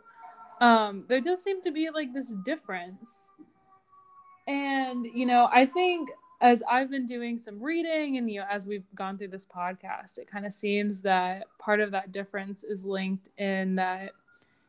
Um, 0.62 1.06
there 1.08 1.22
does 1.22 1.44
seem 1.44 1.62
to 1.64 1.72
be 1.72 1.90
like 1.90 2.14
this 2.14 2.34
difference. 2.44 3.30
And, 4.48 5.06
you 5.14 5.26
know, 5.26 5.48
I 5.52 5.66
think 5.66 6.10
as 6.42 6.64
I've 6.70 6.90
been 6.90 7.06
doing 7.06 7.38
some 7.38 7.62
reading 7.62 8.18
and, 8.18 8.30
you 8.30 8.40
know, 8.40 8.48
as 8.50 8.66
we've 8.66 8.84
gone 8.96 9.18
through 9.18 9.28
this 9.30 9.46
podcast, 9.46 10.18
it 10.18 10.30
kind 10.30 10.46
of 10.46 10.54
seems 10.54 11.02
that 11.02 11.46
part 11.60 11.80
of 11.80 11.92
that 11.92 12.12
difference 12.12 12.64
is 12.64 12.84
linked 12.84 13.30
in 13.38 13.76
that, 13.76 14.12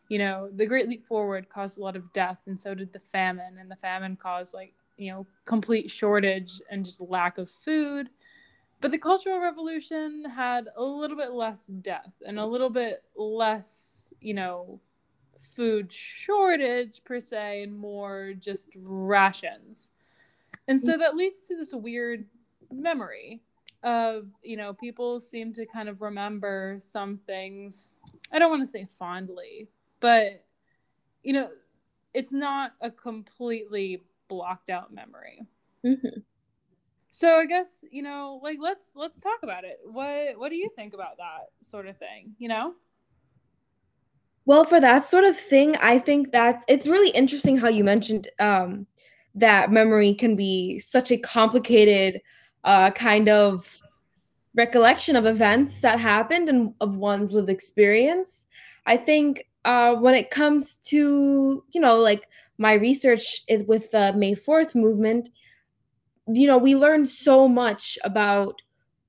you 0.08 0.18
know, 0.18 0.50
the 0.54 0.66
Great 0.66 0.88
Leap 0.88 1.06
Forward 1.06 1.48
caused 1.48 1.78
a 1.78 1.80
lot 1.80 1.96
of 1.96 2.12
death, 2.12 2.38
and 2.46 2.58
so 2.58 2.74
did 2.74 2.92
the 2.92 2.98
famine. 2.98 3.58
And 3.58 3.70
the 3.70 3.76
famine 3.76 4.16
caused, 4.16 4.52
like, 4.52 4.74
you 4.96 5.12
know, 5.12 5.26
complete 5.44 5.90
shortage 5.90 6.60
and 6.70 6.84
just 6.84 7.00
lack 7.00 7.38
of 7.38 7.50
food 7.50 8.10
but 8.80 8.90
the 8.90 8.98
Cultural 8.98 9.40
Revolution 9.40 10.24
had 10.24 10.68
a 10.74 10.82
little 10.82 11.16
bit 11.16 11.32
less 11.32 11.66
death 11.66 12.12
and 12.26 12.38
a 12.38 12.46
little 12.46 12.70
bit 12.70 13.02
less, 13.14 14.12
you 14.20 14.32
know, 14.32 14.80
food 15.40 15.92
shortage 15.92 17.02
per 17.04 17.20
se, 17.20 17.62
and 17.64 17.76
more 17.76 18.34
just 18.38 18.68
rations. 18.76 19.90
And 20.68 20.78
so 20.78 20.96
that 20.98 21.16
leads 21.16 21.46
to 21.48 21.56
this 21.56 21.72
weird 21.72 22.26
memory 22.70 23.40
of, 23.82 24.28
you 24.42 24.56
know, 24.56 24.74
people 24.74 25.18
seem 25.18 25.52
to 25.54 25.66
kind 25.66 25.88
of 25.88 26.02
remember 26.02 26.78
some 26.80 27.18
things. 27.26 27.96
I 28.30 28.38
don't 28.38 28.50
want 28.50 28.62
to 28.62 28.66
say 28.66 28.86
fondly, 28.98 29.68
but, 30.00 30.44
you 31.22 31.32
know, 31.32 31.50
it's 32.14 32.32
not 32.32 32.74
a 32.80 32.90
completely 32.90 34.02
blocked 34.28 34.70
out 34.70 34.92
memory. 34.92 35.42
Mm-hmm. 35.84 36.20
So 37.10 37.36
I 37.36 37.46
guess, 37.46 37.84
you 37.90 38.02
know, 38.02 38.38
like 38.42 38.58
let's 38.60 38.92
let's 38.94 39.18
talk 39.18 39.38
about 39.42 39.64
it. 39.64 39.80
What 39.84 40.38
what 40.38 40.50
do 40.50 40.56
you 40.56 40.70
think 40.76 40.94
about 40.94 41.16
that 41.16 41.48
sort 41.66 41.88
of 41.88 41.96
thing, 41.96 42.34
you 42.38 42.48
know? 42.48 42.74
Well, 44.50 44.64
for 44.64 44.80
that 44.80 45.08
sort 45.08 45.22
of 45.22 45.38
thing, 45.38 45.76
I 45.76 46.00
think 46.00 46.32
that 46.32 46.64
it's 46.66 46.88
really 46.88 47.10
interesting 47.10 47.56
how 47.56 47.68
you 47.68 47.84
mentioned 47.84 48.26
um 48.40 48.88
that 49.36 49.70
memory 49.70 50.12
can 50.12 50.34
be 50.34 50.80
such 50.80 51.12
a 51.12 51.16
complicated 51.16 52.20
uh, 52.64 52.90
kind 52.90 53.28
of 53.28 53.80
recollection 54.56 55.14
of 55.14 55.24
events 55.24 55.80
that 55.82 56.00
happened 56.00 56.48
and 56.48 56.74
of 56.80 56.96
one's 56.96 57.32
lived 57.32 57.48
experience. 57.48 58.48
I 58.86 58.96
think 58.96 59.44
uh, 59.64 59.94
when 59.94 60.16
it 60.16 60.32
comes 60.32 60.78
to, 60.88 61.62
you 61.70 61.80
know, 61.80 61.96
like 61.98 62.26
my 62.58 62.72
research 62.72 63.44
with 63.68 63.92
the 63.92 64.12
May 64.14 64.34
4th 64.34 64.74
movement, 64.74 65.28
you 66.26 66.48
know, 66.48 66.58
we 66.58 66.74
learned 66.74 67.08
so 67.08 67.46
much 67.46 68.00
about 68.02 68.60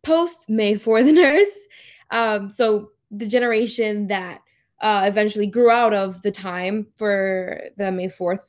post 0.03 0.49
May 0.49 0.75
4thers. 0.75 1.49
Um, 2.11 2.51
so 2.51 2.91
the 3.09 3.25
generation 3.25 4.07
that 4.07 4.41
uh, 4.81 5.03
eventually 5.05 5.47
grew 5.47 5.69
out 5.69 5.93
of 5.93 6.21
the 6.21 6.31
time 6.31 6.87
for 6.97 7.61
the 7.77 7.91
May 7.91 8.07
4th 8.07 8.41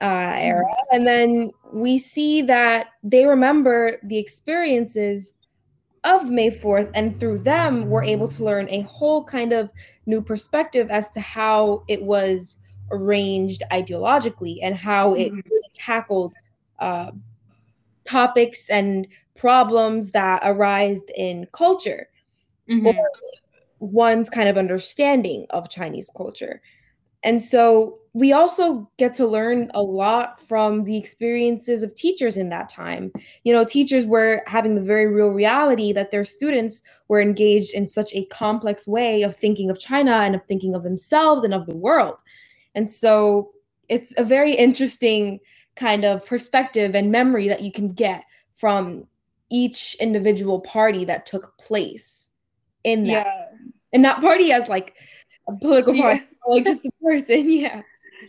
uh, 0.00 0.34
era. 0.38 0.64
Mm-hmm. 0.64 0.96
And 0.96 1.06
then 1.06 1.50
we 1.72 1.98
see 1.98 2.42
that 2.42 2.88
they 3.02 3.26
remember 3.26 3.98
the 4.04 4.18
experiences 4.18 5.34
of 6.04 6.30
May 6.30 6.50
4th, 6.50 6.90
and 6.94 7.18
through 7.18 7.40
them, 7.40 7.90
we're 7.90 8.04
able 8.04 8.28
to 8.28 8.44
learn 8.44 8.66
a 8.70 8.80
whole 8.82 9.22
kind 9.22 9.52
of 9.52 9.70
new 10.06 10.22
perspective 10.22 10.90
as 10.90 11.10
to 11.10 11.20
how 11.20 11.84
it 11.88 12.02
was 12.02 12.56
arranged 12.90 13.62
ideologically 13.70 14.58
and 14.62 14.74
how 14.74 15.14
it 15.14 15.28
mm-hmm. 15.28 15.40
really 15.50 15.68
tackled 15.74 16.34
uh, 16.78 17.10
topics 18.04 18.70
and 18.70 19.06
problems 19.36 20.10
that 20.12 20.40
arise 20.44 21.00
in 21.16 21.46
culture 21.52 22.08
mm-hmm. 22.68 22.86
or 22.86 23.10
one's 23.80 24.30
kind 24.30 24.48
of 24.48 24.56
understanding 24.56 25.46
of 25.50 25.68
Chinese 25.68 26.10
culture. 26.16 26.62
And 27.22 27.42
so 27.42 27.98
we 28.12 28.32
also 28.32 28.90
get 28.96 29.12
to 29.14 29.26
learn 29.26 29.70
a 29.74 29.82
lot 29.82 30.40
from 30.40 30.84
the 30.84 30.96
experiences 30.96 31.82
of 31.82 31.94
teachers 31.94 32.36
in 32.36 32.48
that 32.48 32.68
time. 32.68 33.12
You 33.44 33.52
know, 33.52 33.64
teachers 33.64 34.06
were 34.06 34.42
having 34.46 34.74
the 34.74 34.80
very 34.80 35.06
real 35.06 35.28
reality 35.28 35.92
that 35.92 36.10
their 36.10 36.24
students 36.24 36.82
were 37.08 37.20
engaged 37.20 37.74
in 37.74 37.84
such 37.84 38.12
a 38.14 38.24
complex 38.26 38.86
way 38.86 39.22
of 39.22 39.36
thinking 39.36 39.70
of 39.70 39.78
China 39.78 40.12
and 40.12 40.34
of 40.34 40.44
thinking 40.46 40.74
of 40.74 40.82
themselves 40.82 41.44
and 41.44 41.54
of 41.54 41.66
the 41.66 41.76
world. 41.76 42.16
And 42.74 42.88
so 42.88 43.52
it's 43.88 44.12
a 44.16 44.24
very 44.24 44.54
interesting 44.54 45.40
kind 45.76 46.04
of 46.04 46.24
perspective 46.26 46.94
and 46.94 47.12
memory 47.12 47.48
that 47.48 47.62
you 47.62 47.70
can 47.70 47.92
get 47.92 48.24
from 48.56 49.06
each 49.50 49.94
individual 50.00 50.60
party 50.60 51.04
that 51.04 51.26
took 51.26 51.56
place 51.58 52.32
in 52.84 53.04
that. 53.04 53.26
Yeah. 53.26 53.49
And 53.92 54.04
that 54.04 54.20
party 54.20 54.52
as 54.52 54.68
like 54.68 54.94
a 55.48 55.56
political 55.56 55.94
party, 55.94 56.20
yeah. 56.20 56.52
like 56.54 56.64
just 56.64 56.86
a 56.86 56.90
person. 57.02 57.50
Yeah. 57.50 57.82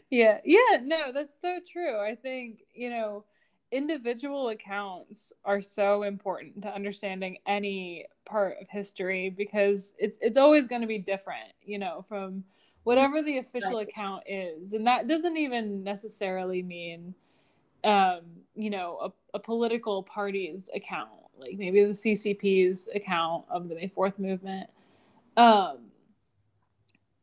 Yeah. 0.10 0.40
Yeah. 0.46 0.78
No, 0.84 1.12
that's 1.14 1.40
so 1.40 1.60
true. 1.70 2.00
I 2.00 2.16
think, 2.16 2.62
you 2.74 2.90
know, 2.90 3.26
individual 3.72 4.50
accounts 4.50 5.34
are 5.44 5.62
so 5.62 6.04
important 6.04 6.62
to 6.62 6.74
understanding 6.74 7.38
any 7.46 8.06
part 8.26 8.56
of 8.62 8.70
history 8.70 9.30
because 9.30 9.94
it's 9.98 10.18
it's 10.22 10.38
always 10.38 10.66
going 10.66 10.82
to 10.82 10.88
be 10.88 10.98
different, 10.98 11.52
you 11.62 11.78
know, 11.78 12.06
from 12.08 12.44
whatever 12.84 13.22
the 13.22 13.38
official 13.38 13.78
right. 13.78 13.88
account 13.88 14.24
is. 14.28 14.74
And 14.74 14.88
that 14.88 15.08
doesn't 15.08 15.38
even 15.38 15.84
necessarily 15.84 16.64
mean 16.64 17.14
um, 17.84 18.22
you 18.56 18.70
know, 18.70 18.98
a, 19.34 19.38
a 19.38 19.40
political 19.40 20.04
party's 20.04 20.70
account, 20.76 21.10
like 21.38 21.58
maybe 21.58 21.84
the 21.84 21.92
CCP's 21.92 22.90
account 22.94 23.46
of 23.50 23.70
the 23.70 23.76
May 23.76 23.88
4th 23.90 24.20
movement. 24.20 24.70
Um, 25.42 25.92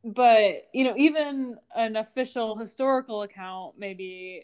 but 0.04 0.68
you 0.72 0.84
know 0.84 0.94
even 0.96 1.56
an 1.74 1.96
official 1.96 2.56
historical 2.56 3.22
account 3.22 3.78
may 3.78 3.94
be 3.94 4.42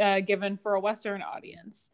uh, 0.00 0.20
given 0.20 0.56
for 0.56 0.74
a 0.74 0.80
western 0.80 1.22
audience 1.22 1.90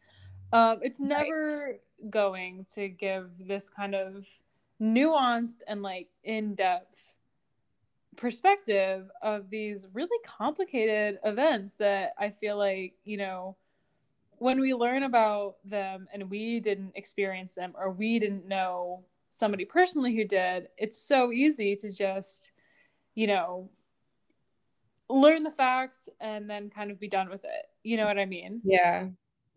um, 0.53 0.79
it's 0.81 0.99
never 0.99 1.77
right. 2.01 2.11
going 2.11 2.65
to 2.75 2.87
give 2.89 3.29
this 3.39 3.69
kind 3.69 3.95
of 3.95 4.25
nuanced 4.81 5.59
and 5.67 5.81
like 5.81 6.07
in-depth 6.23 6.97
perspective 8.15 9.09
of 9.21 9.49
these 9.49 9.87
really 9.93 10.17
complicated 10.25 11.19
events 11.23 11.73
that 11.73 12.13
i 12.17 12.29
feel 12.29 12.57
like 12.57 12.93
you 13.03 13.17
know 13.17 13.55
when 14.37 14.59
we 14.59 14.73
learn 14.73 15.03
about 15.03 15.57
them 15.63 16.07
and 16.13 16.29
we 16.29 16.59
didn't 16.59 16.91
experience 16.95 17.53
them 17.53 17.73
or 17.77 17.91
we 17.91 18.17
didn't 18.19 18.47
know 18.47 19.03
somebody 19.31 19.65
personally 19.65 20.15
who 20.15 20.25
did 20.25 20.67
it's 20.77 21.01
so 21.01 21.31
easy 21.31 21.75
to 21.75 21.91
just 21.91 22.51
you 23.15 23.27
know, 23.27 23.69
learn 25.09 25.43
the 25.43 25.51
facts 25.51 26.07
and 26.19 26.49
then 26.49 26.69
kind 26.69 26.91
of 26.91 26.99
be 26.99 27.07
done 27.07 27.29
with 27.29 27.43
it. 27.43 27.65
You 27.83 27.97
know 27.97 28.05
what 28.05 28.17
I 28.17 28.25
mean? 28.25 28.61
Yeah. 28.63 29.07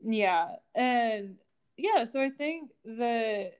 Yeah. 0.04 0.48
And 0.74 1.37
yeah, 1.76 2.04
so 2.04 2.20
I 2.20 2.30
think 2.30 2.70
the 2.84 3.52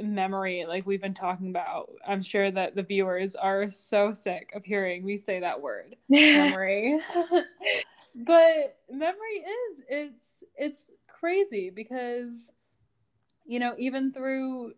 memory, 0.00 0.64
like 0.66 0.86
we've 0.86 1.00
been 1.00 1.14
talking 1.14 1.50
about, 1.50 1.90
I'm 2.06 2.22
sure 2.22 2.50
that 2.50 2.76
the 2.76 2.82
viewers 2.82 3.34
are 3.34 3.68
so 3.68 4.12
sick 4.12 4.50
of 4.54 4.64
hearing 4.64 5.04
me 5.04 5.16
say 5.16 5.40
that 5.40 5.60
word, 5.60 5.96
memory. 6.08 6.98
but 8.14 8.78
memory 8.90 9.44
is 9.70 9.80
it's 9.88 10.22
it's 10.56 10.90
crazy 11.08 11.70
because 11.70 12.52
you 13.48 13.60
know, 13.60 13.74
even 13.78 14.12
through 14.12 14.72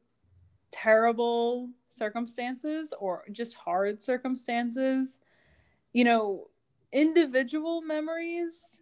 terrible 0.70 1.70
circumstances 1.88 2.92
or 2.98 3.24
just 3.32 3.54
hard 3.54 4.00
circumstances, 4.00 5.20
you 5.92 6.04
know, 6.04 6.48
individual 6.92 7.82
memories 7.82 8.80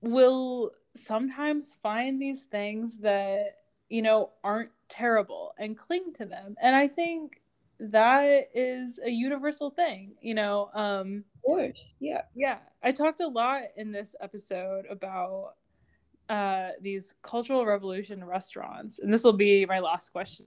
will 0.00 0.72
sometimes 0.94 1.76
find 1.82 2.20
these 2.20 2.44
things 2.44 2.98
that, 2.98 3.58
you 3.88 4.02
know, 4.02 4.30
aren't 4.44 4.70
terrible 4.88 5.54
and 5.58 5.76
cling 5.78 6.12
to 6.14 6.26
them. 6.26 6.56
And 6.60 6.74
I 6.76 6.88
think 6.88 7.40
that 7.78 8.48
is 8.54 9.00
a 9.04 9.10
universal 9.10 9.70
thing, 9.70 10.12
you 10.20 10.34
know. 10.34 10.70
Um 10.74 11.24
of 11.36 11.42
course. 11.42 11.94
Yeah. 12.00 12.22
Yeah. 12.34 12.58
I 12.82 12.92
talked 12.92 13.20
a 13.20 13.26
lot 13.26 13.62
in 13.76 13.90
this 13.92 14.14
episode 14.20 14.84
about 14.90 15.54
uh 16.28 16.70
these 16.80 17.14
cultural 17.22 17.64
revolution 17.64 18.24
restaurants. 18.24 18.98
And 18.98 19.12
this 19.12 19.24
will 19.24 19.32
be 19.32 19.66
my 19.66 19.80
last 19.80 20.10
question 20.10 20.46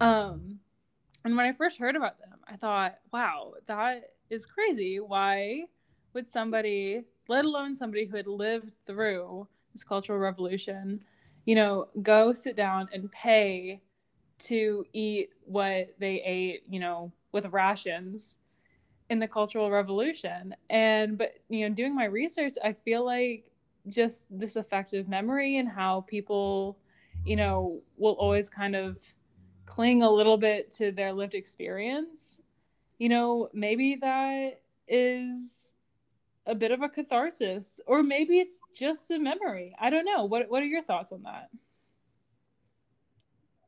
um, 0.00 0.58
and 1.24 1.36
when 1.36 1.46
I 1.46 1.52
first 1.52 1.78
heard 1.78 1.96
about 1.96 2.18
them, 2.18 2.38
I 2.46 2.56
thought, 2.56 2.96
wow, 3.12 3.54
that 3.66 4.10
is 4.30 4.46
crazy. 4.46 4.98
Why 4.98 5.64
would 6.14 6.28
somebody, 6.28 7.02
let 7.28 7.44
alone 7.44 7.74
somebody 7.74 8.06
who 8.06 8.16
had 8.16 8.26
lived 8.26 8.72
through 8.86 9.46
this 9.72 9.84
cultural 9.84 10.18
revolution, 10.18 11.00
you 11.44 11.54
know, 11.54 11.88
go 12.02 12.32
sit 12.32 12.56
down 12.56 12.88
and 12.92 13.10
pay 13.12 13.80
to 14.38 14.84
eat 14.92 15.30
what 15.44 15.94
they 15.98 16.20
ate, 16.22 16.64
you 16.68 16.80
know, 16.80 17.12
with 17.30 17.46
rations 17.46 18.36
in 19.08 19.18
the 19.18 19.28
cultural 19.28 19.70
revolution. 19.70 20.54
And, 20.70 21.16
but, 21.16 21.34
you 21.48 21.68
know, 21.68 21.74
doing 21.74 21.94
my 21.94 22.06
research, 22.06 22.54
I 22.64 22.72
feel 22.72 23.04
like 23.04 23.44
just 23.88 24.26
this 24.30 24.56
effective 24.56 25.08
memory 25.08 25.58
and 25.58 25.68
how 25.68 26.02
people, 26.02 26.78
you 27.24 27.36
know, 27.36 27.80
will 27.96 28.14
always 28.14 28.50
kind 28.50 28.74
of 28.74 28.98
cling 29.66 30.02
a 30.02 30.10
little 30.10 30.36
bit 30.36 30.70
to 30.72 30.92
their 30.92 31.12
lived 31.12 31.34
experience, 31.34 32.40
you 32.98 33.08
know, 33.08 33.48
maybe 33.52 33.96
that 33.96 34.60
is 34.88 35.72
a 36.46 36.54
bit 36.54 36.72
of 36.72 36.82
a 36.82 36.88
catharsis 36.88 37.80
or 37.86 38.02
maybe 38.02 38.38
it's 38.38 38.60
just 38.74 39.10
a 39.10 39.18
memory. 39.18 39.74
I 39.80 39.90
don't 39.90 40.04
know. 40.04 40.24
What 40.24 40.50
what 40.50 40.62
are 40.62 40.66
your 40.66 40.82
thoughts 40.82 41.12
on 41.12 41.22
that? 41.22 41.48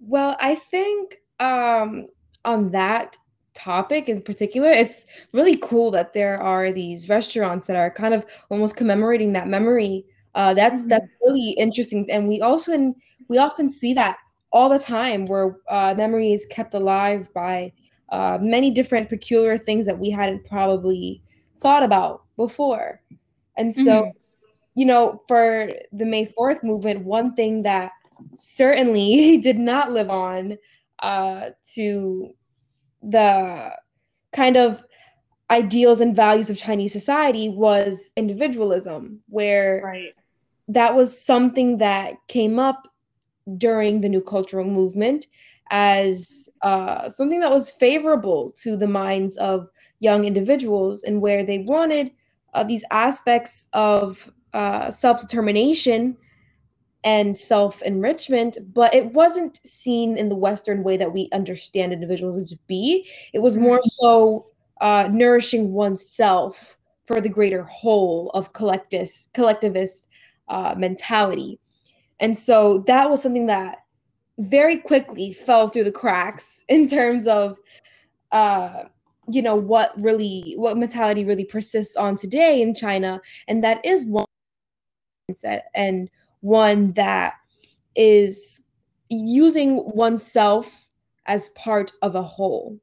Well, 0.01 0.37
I 0.41 0.57
think 0.57 1.21
um 1.41 2.09
on 2.45 2.71
that 2.73 3.17
topic 3.55 4.09
in 4.09 4.21
particular, 4.21 4.71
it's 4.71 5.07
really 5.33 5.57
cool 5.57 5.91
that 5.93 6.13
there 6.13 6.41
are 6.41 6.73
these 6.73 7.09
restaurants 7.09 7.67
that 7.67 7.77
are 7.77 7.91
kind 7.91 8.13
of 8.13 8.27
almost 8.51 8.77
commemorating 8.77 9.33
that 9.33 9.49
memory. 9.49 10.05
Uh, 10.35 10.53
that's 10.53 10.83
mm-hmm. 10.83 10.91
that's 10.91 11.07
really 11.23 11.51
interesting, 11.51 12.11
and 12.11 12.27
we 12.27 12.41
also 12.41 12.95
we 13.29 13.39
often 13.39 13.69
see 13.69 13.95
that 13.95 14.19
all 14.55 14.69
the 14.69 14.79
time 14.79 15.27
where 15.27 15.57
uh, 15.69 15.93
memory 15.97 16.33
is 16.33 16.47
kept 16.47 16.75
alive 16.75 17.29
by 17.35 17.73
uh, 18.11 18.39
many 18.41 18.71
different 18.71 19.09
peculiar 19.09 19.59
things 19.59 19.85
that 19.85 19.99
we 19.99 20.09
hadn't 20.11 20.45
probably 20.45 21.21
thought 21.61 21.83
about 21.83 22.23
before. 22.37 23.03
And 23.57 23.75
so, 23.75 23.83
mm-hmm. 23.83 24.11
you 24.77 24.87
know, 24.87 25.21
for 25.27 25.69
the 25.93 26.05
May 26.05 26.27
4th 26.39 26.63
movement, 26.63 27.05
one 27.05 27.35
thing 27.35 27.65
that 27.65 27.91
certainly 28.37 29.39
did 29.43 29.59
not 29.59 29.91
live 29.91 30.09
on 30.09 30.57
uh, 31.01 31.51
to 31.75 32.33
the 33.03 33.73
kind 34.33 34.57
of 34.57 34.85
ideals 35.51 36.01
and 36.01 36.15
values 36.15 36.49
of 36.49 36.57
Chinese 36.57 36.93
society 36.93 37.49
was 37.49 38.13
individualism, 38.17 39.21
where 39.29 39.83
right. 39.85 40.15
that 40.69 40.95
was 40.95 41.21
something 41.21 41.79
that 41.79 42.15
came 42.29 42.61
up 42.61 42.89
during 43.57 44.01
the 44.01 44.09
new 44.09 44.21
cultural 44.21 44.65
movement 44.65 45.27
as 45.71 46.49
uh, 46.63 47.09
something 47.09 47.41
that 47.41 47.51
was 47.51 47.71
favorable 47.71 48.55
to 48.59 48.77
the 48.77 48.87
minds 48.87 49.37
of 49.39 49.69
young 50.01 50.25
individuals 50.25 51.03
and 51.03 51.21
where 51.21 51.45
they 51.45 51.59
wanted 51.59 52.11
uh, 52.53 52.63
these 52.63 52.85
aspects 52.91 53.67
of 53.73 54.31
uh, 54.53 54.91
self 54.91 55.21
determination 55.21 56.17
and 57.05 57.37
self 57.37 57.83
enrichment, 57.83 58.57
but 58.73 58.95
it 58.95 59.13
wasn't 59.13 59.65
seen 59.67 60.17
in 60.17 60.29
the 60.29 60.35
Western 60.35 60.83
way 60.83 60.97
that 60.97 61.13
we 61.13 61.29
understand 61.33 61.93
individuals 61.93 62.49
to 62.51 62.59
be. 62.67 63.07
It 63.33 63.41
was 63.41 63.57
more 63.57 63.79
mm-hmm. 63.79 63.89
so 63.89 64.47
uh, 64.81 65.09
nourishing 65.13 65.73
oneself 65.73 66.77
for 67.07 67.21
the 67.21 67.29
greater 67.29 67.63
whole 67.63 68.31
of 68.31 68.53
collectivist 68.55 69.33
collectivist 69.35 70.09
uh, 70.49 70.75
mentality, 70.77 71.59
and 72.21 72.37
so 72.37 72.79
that 72.87 73.11
was 73.11 73.23
something 73.23 73.47
that 73.47 73.85
very 74.39 74.79
quickly 74.79 75.33
fell 75.33 75.69
through 75.69 75.85
the 75.85 75.93
cracks 75.93 76.65
in 76.69 76.89
terms 76.89 77.27
of 77.27 77.59
uh, 78.33 78.85
you 79.29 79.41
know 79.43 79.57
what 79.57 79.93
really 80.01 80.55
what 80.57 80.77
mentality 80.77 81.25
really 81.25 81.45
persists 81.45 81.97
on 81.97 82.17
today 82.17 82.61
in 82.61 82.75
China, 82.75 83.21
and 83.49 83.63
that 83.65 83.85
is 83.85 84.05
one 84.05 84.27
mindset 85.31 85.63
and 85.75 86.11
one 86.41 86.93
that 86.93 87.35
is 87.95 88.67
using 89.09 89.77
oneself 89.95 90.71
as 91.27 91.51
part 91.51 91.93
of 92.03 92.15
a 92.15 92.23
whole. 92.23 92.79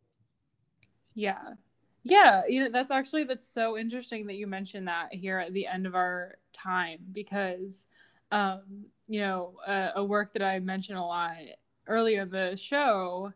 Yeah. 1.14 1.54
Yeah, 2.04 2.42
you 2.50 2.64
know 2.64 2.72
that's 2.72 2.90
actually 2.90 3.26
that's 3.26 3.48
so 3.48 3.78
interesting 3.78 4.26
that 4.26 4.36
you 4.36 4.48
mentioned 4.48 4.88
that 4.88 5.14
here 5.14 5.38
at 5.38 5.54
the 5.54 5.68
end 5.68 5.86
of 5.86 5.94
our 5.94 6.38
time 6.52 7.00
because 7.12 7.88
um 8.32 8.86
you 9.08 9.22
know 9.22 9.56
a, 9.68 9.90
a 9.98 10.04
work 10.04 10.34
that 10.34 10.44
I 10.44 10.60
mentioned 10.60 10.98
a 10.98 11.04
lot 11.04 11.36
earlier 11.88 12.22
in 12.24 12.30
the 12.30 12.56
show 12.56 13.32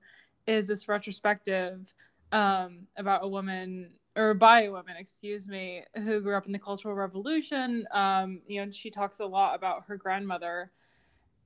is 0.47 0.67
this 0.67 0.87
retrospective 0.87 1.93
um 2.31 2.87
about 2.97 3.23
a 3.23 3.27
woman 3.27 3.91
or 4.17 4.33
by 4.33 4.61
a 4.61 4.71
woman, 4.71 4.95
excuse 4.97 5.47
me, 5.47 5.83
who 5.95 6.21
grew 6.21 6.37
up 6.37 6.45
in 6.45 6.53
the 6.53 6.59
Cultural 6.59 6.95
Revolution. 6.95 7.85
Um, 7.91 8.41
you 8.47 8.63
know, 8.63 8.71
she 8.71 8.89
talks 8.89 9.19
a 9.19 9.25
lot 9.25 9.55
about 9.55 9.83
her 9.87 9.97
grandmother 9.97 10.71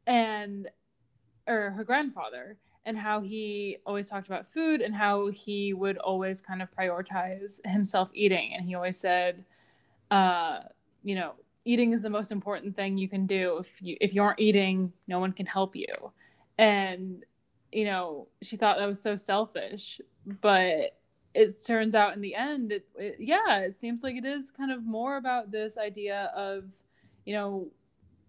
and 0.05 0.69
or 1.47 1.71
her 1.71 1.83
grandfather 1.83 2.57
and 2.85 2.97
how 2.97 3.21
he 3.21 3.77
always 3.85 4.07
talked 4.09 4.27
about 4.27 4.45
food 4.45 4.81
and 4.81 4.95
how 4.95 5.27
he 5.29 5.73
would 5.73 5.97
always 5.97 6.41
kind 6.41 6.61
of 6.61 6.71
prioritize 6.71 7.59
himself 7.65 8.09
eating 8.13 8.53
and 8.53 8.65
he 8.65 8.75
always 8.75 8.97
said 8.99 9.43
uh, 10.11 10.59
you 11.03 11.15
know 11.15 11.33
eating 11.65 11.93
is 11.93 12.01
the 12.03 12.09
most 12.09 12.31
important 12.31 12.75
thing 12.75 12.97
you 12.97 13.09
can 13.09 13.25
do. 13.25 13.57
If 13.59 13.81
you 13.81 13.97
if 14.01 14.13
you 14.13 14.23
aren't 14.23 14.39
eating 14.39 14.93
no 15.07 15.19
one 15.19 15.31
can 15.31 15.45
help 15.45 15.75
you. 15.75 15.93
And 16.57 17.25
you 17.71 17.85
know 17.85 18.27
she 18.41 18.57
thought 18.57 18.77
that 18.77 18.87
was 18.87 19.01
so 19.01 19.15
selfish 19.15 20.01
but 20.41 20.97
it 21.35 21.53
turns 21.65 21.93
out 21.93 22.15
in 22.15 22.21
the 22.21 22.33
end 22.33 22.71
it, 22.71 22.87
it, 22.95 23.17
yeah 23.19 23.59
it 23.59 23.75
seems 23.75 24.01
like 24.01 24.15
it 24.15 24.25
is 24.25 24.49
kind 24.49 24.71
of 24.71 24.83
more 24.83 25.17
about 25.17 25.51
this 25.51 25.77
idea 25.77 26.31
of 26.35 26.63
you 27.25 27.33
know 27.33 27.69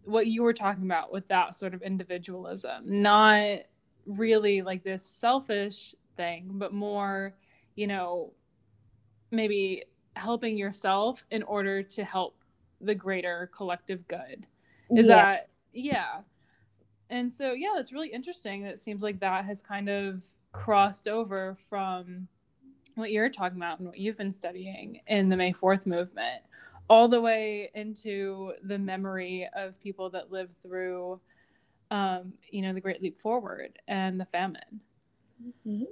what 0.05 0.27
you 0.27 0.43
were 0.43 0.53
talking 0.53 0.85
about 0.85 1.13
with 1.13 1.29
that 1.29 1.55
sort 1.55 1.75
of 1.75 1.83
individualism. 1.83 3.03
Not 3.03 3.61
really 4.07 4.63
like 4.63 4.83
this 4.83 5.05
selfish 5.05 5.95
thing 6.17 6.51
but 6.55 6.73
more 6.73 7.35
you 7.77 7.87
know 7.87 8.33
maybe 9.31 9.85
helping 10.17 10.57
yourself 10.57 11.25
in 11.31 11.43
order 11.45 11.83
to 11.83 12.05
help 12.05 12.40
the 12.81 12.95
greater 12.95 13.51
collective 13.55 14.07
good 14.09 14.47
is 14.97 15.09
yeah. 15.09 15.17
that 15.17 15.49
yeah 15.73 16.21
and 17.11 17.31
so 17.31 17.53
yeah 17.53 17.79
it's 17.79 17.93
really 17.93 18.09
interesting 18.09 18.63
that 18.63 18.73
it 18.73 18.79
seems 18.79 19.03
like 19.03 19.21
that 19.21 19.45
has 19.45 19.63
kind 19.63 19.89
of 19.89 20.25
crossed 20.53 21.09
over 21.09 21.57
from 21.69 22.27
what 22.95 23.11
you're 23.11 23.31
talking 23.31 23.57
about 23.57 23.79
and 23.79 23.89
what 23.89 23.99
you've 23.99 24.19
been 24.19 24.33
studying 24.33 25.01
in 25.07 25.29
the 25.29 25.37
May 25.37 25.53
4th 25.53 25.87
movement, 25.87 26.43
all 26.89 27.09
the 27.09 27.21
way 27.21 27.71
into 27.75 28.53
the 28.65 28.79
memory 28.79 29.49
of 29.55 29.81
people 29.81 30.11
that 30.11 30.31
lived 30.31 30.57
through, 30.63 31.21
um, 31.91 32.33
you 32.51 32.63
know, 32.63 32.73
the 32.73 32.81
Great 32.81 33.03
Leap 33.03 33.21
Forward 33.21 33.79
and 33.89 34.21
the 34.21 34.25
famine. 34.25 34.81
Mm-hmm. 35.67 35.85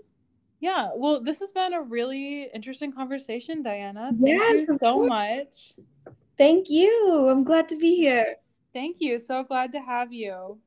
Yeah, 0.60 0.90
well, 0.94 1.20
this 1.20 1.38
has 1.38 1.52
been 1.52 1.72
a 1.72 1.80
really 1.80 2.48
interesting 2.52 2.92
conversation, 2.92 3.62
Diana. 3.62 4.10
Thank 4.20 4.26
yes, 4.26 4.64
you 4.68 4.78
so 4.78 5.06
much. 5.06 5.72
Thank 6.38 6.70
you. 6.70 7.28
I'm 7.28 7.42
glad 7.42 7.66
to 7.68 7.76
be 7.76 7.96
here. 7.96 8.36
Thank 8.72 9.00
you. 9.00 9.18
So 9.18 9.42
glad 9.42 9.72
to 9.72 9.80
have 9.80 10.12
you. 10.12 10.58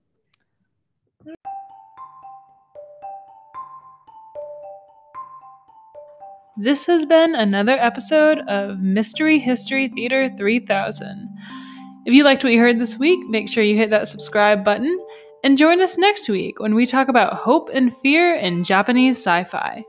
This 6.57 6.85
has 6.85 7.05
been 7.05 7.33
another 7.33 7.71
episode 7.71 8.39
of 8.49 8.79
Mystery 8.79 9.39
History 9.39 9.87
Theater 9.87 10.29
3000. 10.37 11.29
If 12.05 12.13
you 12.13 12.25
liked 12.25 12.43
what 12.43 12.51
you 12.51 12.59
heard 12.59 12.77
this 12.77 12.97
week, 12.97 13.19
make 13.29 13.49
sure 13.49 13.63
you 13.63 13.77
hit 13.77 13.89
that 13.91 14.09
subscribe 14.09 14.65
button 14.65 14.99
and 15.43 15.57
join 15.57 15.81
us 15.81 15.97
next 15.97 16.27
week 16.27 16.59
when 16.59 16.75
we 16.75 16.85
talk 16.85 17.07
about 17.07 17.33
hope 17.33 17.69
and 17.73 17.95
fear 17.95 18.35
in 18.35 18.65
Japanese 18.65 19.17
sci 19.17 19.45
fi. 19.45 19.85